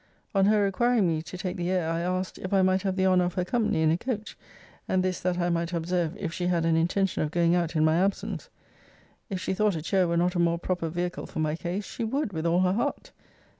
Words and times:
On 0.33 0.47
her 0.47 0.63
requiring 0.63 1.05
me 1.07 1.21
to 1.21 1.37
take 1.37 1.57
the 1.57 1.69
air, 1.69 1.87
I 1.87 1.99
asked, 2.01 2.39
If 2.39 2.53
I 2.53 2.63
might 2.63 2.81
have 2.81 2.95
the 2.95 3.05
honour 3.05 3.25
of 3.25 3.35
her 3.35 3.45
company 3.45 3.83
in 3.83 3.91
a 3.91 3.99
coach; 3.99 4.35
and 4.87 5.03
this, 5.03 5.19
that 5.19 5.37
I 5.37 5.51
might 5.51 5.73
observe 5.73 6.17
if 6.17 6.33
she 6.33 6.47
had 6.47 6.65
an 6.65 6.75
intention 6.75 7.21
of 7.21 7.29
going 7.29 7.53
out 7.53 7.75
in 7.75 7.85
my 7.85 8.03
absence. 8.03 8.49
If 9.29 9.39
she 9.39 9.53
thought 9.53 9.75
a 9.75 9.81
chair 9.83 10.07
were 10.07 10.17
not 10.17 10.33
a 10.33 10.39
more 10.39 10.57
proper 10.57 10.89
vehicle 10.89 11.27
for 11.27 11.37
my 11.37 11.55
case, 11.55 11.85
she 11.85 12.03
would 12.03 12.33
with 12.33 12.47
all 12.47 12.61
her 12.61 12.73
heart! 12.73 13.11